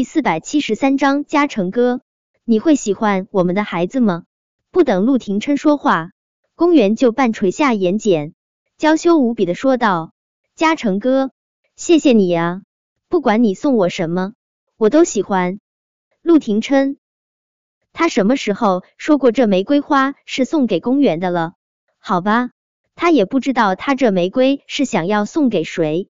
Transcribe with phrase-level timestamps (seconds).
[0.00, 2.00] 第四百七十三章，嘉诚哥，
[2.46, 4.24] 你会喜欢我们的孩子吗？
[4.70, 6.12] 不等陆廷琛说话，
[6.54, 8.32] 公园就半垂下眼睑，
[8.78, 10.14] 娇羞无比的说道
[10.56, 11.32] ：“嘉诚哥，
[11.76, 12.62] 谢谢你啊，
[13.10, 14.32] 不管你送我什么，
[14.78, 15.60] 我都喜欢。”
[16.24, 16.96] 陆廷琛，
[17.92, 21.52] 他什么时候说过这玫瑰花是送给公园的了？
[21.98, 22.52] 好吧，
[22.94, 26.08] 他也不知道他这玫瑰是想要送给谁。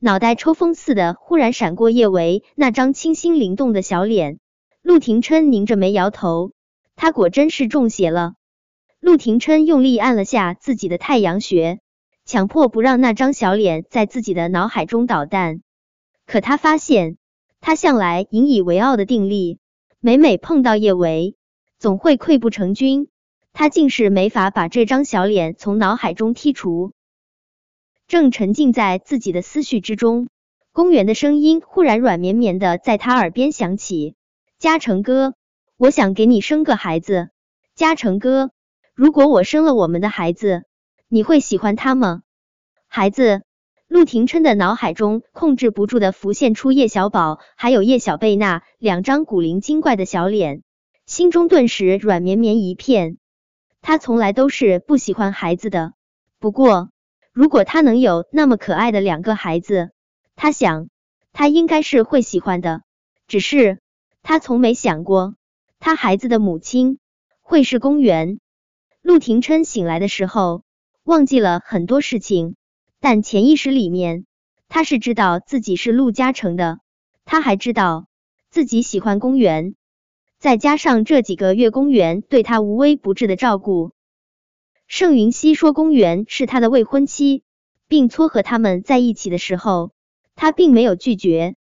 [0.00, 4.38] 脑袋抽风似的，忽然闪过叶维那张清新灵动的小脸。
[4.80, 6.52] 陆廷琛拧着眉摇头，
[6.94, 8.34] 他果真是中邪了。
[9.00, 11.80] 陆廷琛用力按了下自己的太阳穴，
[12.24, 15.62] 强迫不让那张小脸在自己的脑海中捣蛋。
[16.26, 17.16] 可他发现，
[17.60, 19.58] 他向来引以为傲的定力，
[19.98, 21.34] 每每碰到叶维，
[21.80, 23.08] 总会溃不成军。
[23.52, 26.92] 他竟是没法把这张小脸从脑海中剔除。
[28.08, 30.28] 正沉浸在自己的思绪之中，
[30.72, 34.14] 公园的声音忽然软绵绵的在他耳边响起
[34.58, 35.34] ：“嘉诚哥，
[35.76, 37.28] 我想给你生个孩子。
[37.74, 38.50] 嘉诚哥，
[38.94, 40.64] 如果我生了我们的孩子，
[41.06, 42.22] 你会喜欢他吗？”
[42.88, 43.42] 孩子，
[43.88, 50.62] 陆廷琛的脑海中控制不住的浮现出叶小宝还有叶小贝那两张古灵精怪的小脸，
[51.04, 53.18] 心中顿时软绵绵一片。
[53.82, 55.92] 他从来都是不喜欢孩子的，
[56.38, 56.88] 不过。
[57.38, 59.92] 如果他能有那么可爱的两个孩子，
[60.34, 60.88] 他想
[61.32, 62.82] 他应该是会喜欢的。
[63.28, 63.78] 只是
[64.24, 65.36] 他从没想过，
[65.78, 66.98] 他孩子的母亲
[67.40, 68.40] 会是公园。
[69.02, 70.64] 陆廷琛醒来的时候，
[71.04, 72.56] 忘记了很多事情，
[72.98, 74.26] 但潜意识里面
[74.68, 76.80] 他是知道自己是陆嘉诚的。
[77.24, 78.08] 他还知道
[78.50, 79.76] 自己喜欢公园，
[80.40, 83.92] 再加上这几个月公园对他无微不至的照顾。
[84.88, 87.42] 盛云熙说：“公园是他的未婚妻，
[87.88, 89.90] 并撮合他们在一起的时候，
[90.34, 91.56] 他并没有拒绝。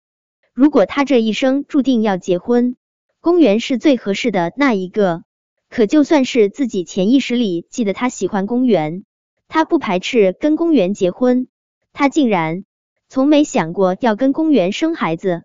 [0.52, 2.76] 如果他这一生注定要结婚，
[3.20, 5.24] 公园是最合适的那一个。
[5.70, 9.04] 可就算是自己潜意识里记得他喜欢公园，
[9.48, 11.48] 他不排斥跟公园结婚。
[11.94, 12.66] 他竟然
[13.08, 15.44] 从没想过要跟公园生孩子，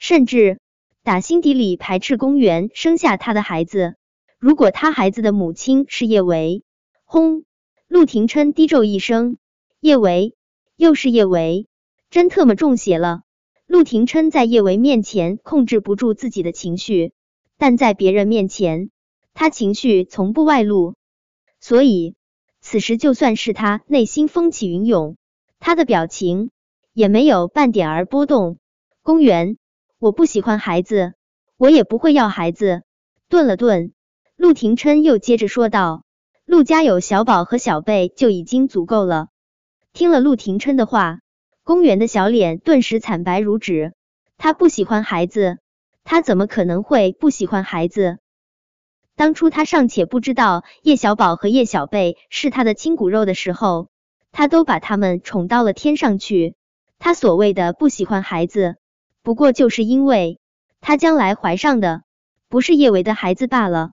[0.00, 0.58] 甚至
[1.04, 3.94] 打心底里排斥公园生下他的孩子。
[4.40, 6.64] 如果他孩子的母亲是叶维。”
[7.14, 7.44] 轰！
[7.86, 9.36] 陆廷琛低咒一声
[9.78, 10.34] ：“叶维，
[10.74, 11.68] 又是叶维，
[12.10, 13.22] 真特么中邪了。”
[13.68, 17.12] 陆廷琛在叶维面前控制不住自己的情绪，
[17.56, 18.90] 但在别人面前，
[19.32, 20.96] 他情绪从不外露，
[21.60, 22.16] 所以
[22.60, 25.16] 此时就算是他内心风起云涌，
[25.60, 26.50] 他的表情
[26.92, 28.58] 也没有半点儿波动。
[29.02, 29.56] 公园，
[30.00, 31.14] 我不喜欢孩子，
[31.58, 32.82] 我也不会要孩子。
[33.28, 33.92] 顿了顿，
[34.34, 36.03] 陆廷琛又接着说道。
[36.54, 39.26] 陆家有小宝和小贝就已经足够了。
[39.92, 41.18] 听了陆廷琛的话，
[41.64, 43.92] 公园的小脸顿时惨白如纸。
[44.38, 45.58] 他不喜欢孩子，
[46.04, 48.18] 他怎么可能会不喜欢孩子？
[49.16, 53.88] 当初他尚且不知道叶小宝和叶小贝是他的亲骨肉的时候，
[54.30, 56.54] 他都把他们宠到了天上去。
[57.00, 58.76] 他所谓的不喜欢孩子，
[59.24, 60.38] 不过就是因为
[60.80, 62.04] 他将来怀上的
[62.48, 63.90] 不是叶维的孩子罢了。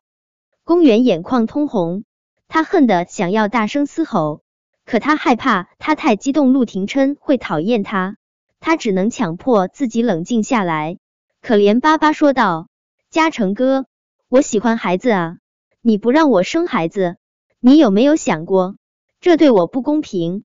[0.64, 2.04] 公园眼眶通红。
[2.54, 4.42] 他恨得想要大声嘶吼，
[4.84, 8.18] 可他害怕他太激动，陆廷琛会讨厌他，
[8.60, 10.98] 他只能强迫自己冷静下来，
[11.42, 12.68] 可怜巴巴说道
[13.10, 13.86] ：“嘉诚哥，
[14.28, 15.38] 我喜欢孩子啊，
[15.80, 17.16] 你不让我生孩子，
[17.62, 18.76] 你有没有想过
[19.22, 20.44] 这对我不公平？”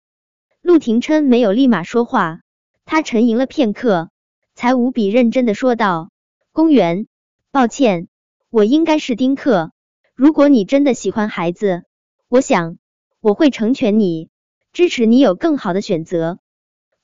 [0.62, 2.38] 陆廷琛没有立马说话，
[2.84, 4.10] 他沉吟了片刻，
[4.54, 6.10] 才无比认真的说道
[6.54, 7.08] ：“公园，
[7.50, 8.06] 抱歉，
[8.48, 9.72] 我应该是丁克。
[10.14, 11.82] 如果你真的喜欢孩子。”
[12.28, 12.78] 我想
[13.20, 14.30] 我会成全你，
[14.72, 16.40] 支持你有更好的选择。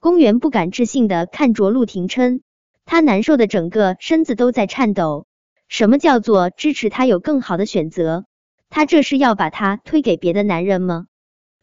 [0.00, 2.42] 公园不敢置信的看着陆廷琛，
[2.84, 5.26] 他难受的整个身子都在颤抖。
[5.68, 8.24] 什么叫做支持他有更好的选择？
[8.68, 11.06] 他这是要把他推给别的男人吗？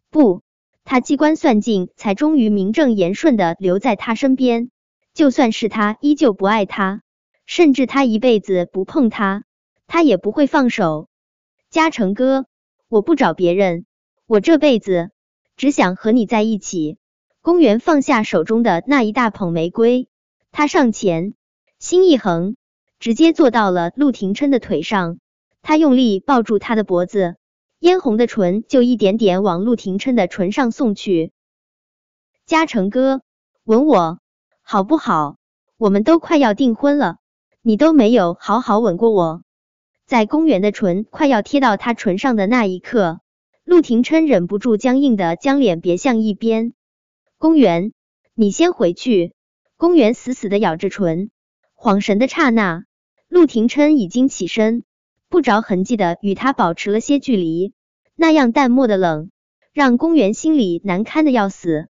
[0.10, 0.42] 不，
[0.86, 4.72] 他机关算尽，才终于名正言顺的留在他身边。
[5.14, 7.02] 就算是他依旧不爱他，
[7.46, 9.44] 甚至他一辈子不碰他，
[9.86, 11.10] 他也不会放手。
[11.70, 12.46] 嘉诚哥。
[12.90, 13.86] 我不找别人，
[14.26, 15.12] 我这辈子
[15.56, 16.98] 只想和你在一起。
[17.40, 20.08] 公园放下手中的那一大捧玫瑰，
[20.52, 21.36] 他上前，
[21.78, 22.56] 心一横，
[23.00, 25.20] 直接坐到了陆廷琛的腿上。
[25.62, 27.36] 他用力抱住他的脖子，
[27.78, 31.32] 嫣红的唇就一点点往陆廷琛的唇上送去。
[32.48, 33.22] 嘉诚哥，
[33.66, 34.20] 吻我
[34.64, 35.38] 好不好？
[35.78, 37.18] 我们都快要订婚了，
[37.62, 39.44] 你都没有好好吻过我。
[40.10, 43.20] 在公园的唇快要贴到他唇上的那一刻，
[43.64, 46.74] 陆廷琛忍不住僵硬的将脸别向一边。
[47.38, 47.94] 公园，
[48.34, 49.34] 你先回去。
[49.78, 51.30] 公园死死的咬着唇，
[51.76, 52.86] 恍神的刹那，
[53.28, 54.82] 陆廷琛已经起身，
[55.30, 57.74] 不着痕迹的与他保持了些距离。
[58.16, 59.30] 那样淡漠的冷，
[59.74, 61.88] 让公园心里难堪的要死。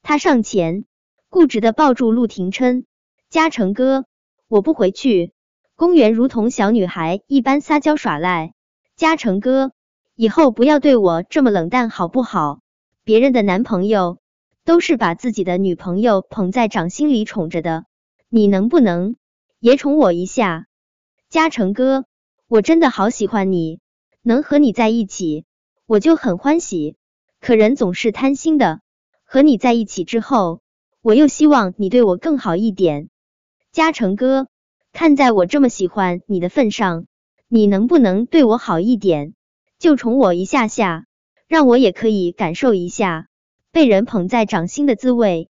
[0.00, 0.86] 他上前，
[1.28, 2.86] 固执的抱住陆廷琛
[3.28, 4.06] ：“嘉诚哥，
[4.48, 5.34] 我不回去。”
[5.80, 8.52] 公园如同小女孩一般撒娇耍赖
[8.96, 9.72] ：“嘉诚哥，
[10.14, 12.60] 以后不要对我这么冷淡好不好？
[13.02, 14.18] 别人的男朋友
[14.66, 17.86] 都是把自己的女朋友捧在掌心里宠着的，
[18.28, 19.16] 你能不能
[19.58, 20.66] 也宠我一下？
[21.30, 22.04] 嘉诚哥，
[22.46, 23.80] 我真的好喜欢你，
[24.20, 25.46] 能和你在一起，
[25.86, 26.96] 我就很欢喜。
[27.40, 28.82] 可人总是贪心的。”
[29.24, 30.60] 和你在一起之后，
[31.00, 33.08] 我又希望你对我更好一点。
[33.72, 34.48] 嘉诚哥，
[34.92, 37.06] 看在我这么喜欢你的份上，
[37.48, 39.34] 你能不能对我好一点，
[39.78, 41.06] 就宠我一下下，
[41.48, 43.28] 让我也可以感受一下
[43.72, 45.48] 被人捧在掌心的滋味。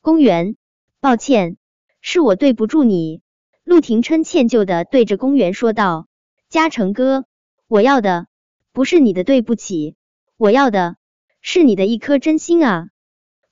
[0.00, 0.56] 公园，
[1.00, 1.56] 抱歉，
[2.00, 3.20] 是我对不住你。
[3.64, 6.08] 陆廷琛歉疚的对着公园说道
[6.48, 7.24] ：“嘉诚哥，
[7.68, 8.26] 我要的
[8.72, 9.94] 不是你的对不起，
[10.36, 10.96] 我要的
[11.40, 12.88] 是你的一颗真心啊。”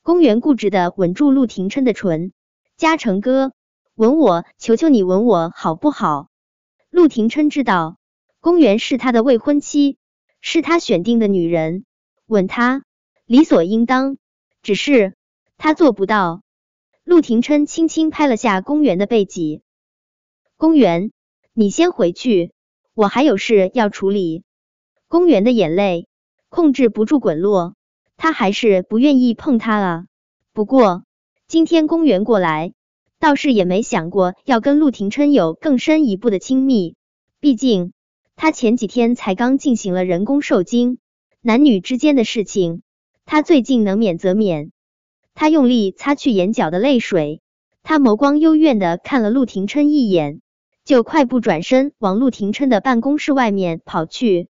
[0.03, 2.33] 公园固执的吻住陆廷琛的唇，
[2.79, 3.53] 嘉诚哥，
[3.99, 6.29] 吻我，求求你吻我好不好？
[6.89, 7.99] 陆廷琛知道
[8.39, 9.99] 公园是他的未婚妻，
[10.41, 11.85] 是他选定的女人，
[12.27, 12.85] 吻他
[13.27, 14.17] 理所应当，
[14.63, 15.17] 只是
[15.57, 16.43] 他做不到。
[17.03, 19.63] 陆廷琛轻轻拍了下公园的背脊，
[20.57, 21.11] 公园，
[21.53, 22.53] 你先回去，
[22.95, 24.45] 我还有事要处理。
[25.09, 26.07] 公园的眼泪
[26.49, 27.75] 控制不住滚落。
[28.17, 30.07] 他还是不愿意碰他啊。
[30.53, 31.03] 不过
[31.49, 32.75] 今天公园过来，
[33.21, 36.95] 倒是也没想过要跟陆廷琛有更深一步的亲密。
[37.41, 37.93] 毕竟
[38.37, 40.99] 他前几天才刚进行了人工受精，
[41.41, 42.83] 男女之间的事情，
[43.25, 44.73] 他最近能免则免。
[45.35, 47.43] 他用力擦去眼角的泪水，
[47.83, 50.41] 他眸光幽怨的看了陆廷琛一眼，
[50.85, 54.49] 就快步转身往陆廷琛的办公室外面跑去。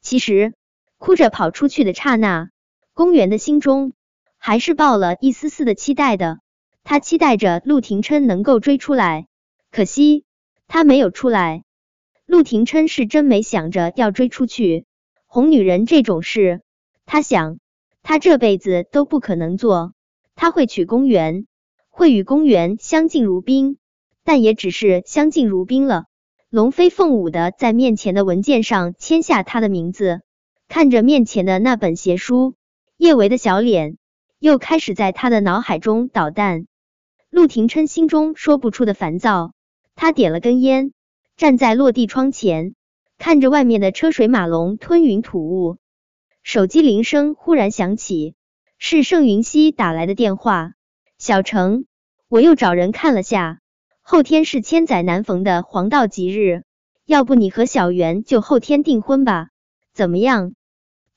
[0.00, 0.54] 其实
[0.98, 2.50] 哭着跑出去的刹那。
[2.92, 3.92] 公园的心中
[4.38, 6.38] 还是抱了一丝丝的期待的，
[6.88, 9.26] 他期待着陆廷琛能够追出来，
[9.72, 10.24] 可惜
[10.68, 11.64] 他没有出来。
[12.26, 14.84] 陆廷琛是真没想着要追出去，
[15.26, 16.60] 哄女人这种事，
[17.04, 17.58] 他想
[18.04, 19.94] 他这辈子都不可能做。
[20.36, 21.48] 他会娶公园，
[21.90, 23.78] 会与公园相敬如宾，
[24.22, 26.04] 但也只是相敬如宾了。
[26.50, 30.20] 龙飞凤舞的在面前的文件上签下他的名字，
[30.68, 32.54] 看着面前的那本邪书。
[32.96, 33.98] 叶维的小脸
[34.38, 36.66] 又开始在他的脑海中捣蛋，
[37.36, 39.52] 陆廷琛心中说不出的烦躁。
[39.94, 40.92] 他点了根烟，
[41.36, 42.74] 站在落地窗前，
[43.18, 45.76] 看着外面的车水马龙、吞云吐雾。
[46.42, 48.34] 手机铃声忽然响起，
[48.78, 50.72] 是盛云熙打来的电话。
[51.18, 51.84] 小程，
[52.30, 53.60] 我又找人看了下，
[54.00, 56.62] 后天是千载难逢的黄道吉日，
[57.04, 59.50] 要不你和小袁就后天订婚吧？
[59.92, 60.54] 怎么样？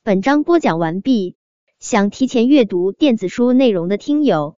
[0.02, 1.36] 本章播讲完毕。
[1.78, 4.58] 想提前阅读电子书内容的听友，